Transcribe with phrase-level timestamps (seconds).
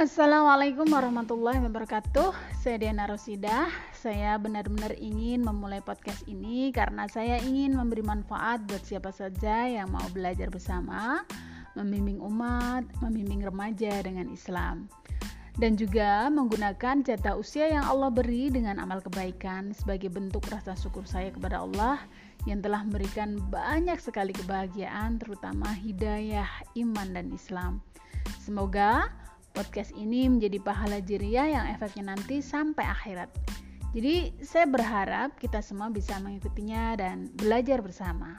[0.00, 2.32] Assalamualaikum warahmatullahi wabarakatuh.
[2.56, 3.68] Saya Diana Rosida.
[3.92, 9.92] Saya benar-benar ingin memulai podcast ini karena saya ingin memberi manfaat buat siapa saja yang
[9.92, 11.20] mau belajar bersama,
[11.76, 14.88] membimbing umat, membimbing remaja dengan Islam.
[15.60, 21.04] Dan juga menggunakan jatah usia yang Allah beri dengan amal kebaikan sebagai bentuk rasa syukur
[21.04, 22.00] saya kepada Allah
[22.48, 26.48] yang telah memberikan banyak sekali kebahagiaan terutama hidayah,
[26.80, 27.84] iman dan Islam.
[28.40, 29.12] Semoga
[29.52, 33.28] podcast ini menjadi pahala jiriah yang efeknya nanti sampai akhirat.
[33.90, 38.38] Jadi saya berharap kita semua bisa mengikutinya dan belajar bersama.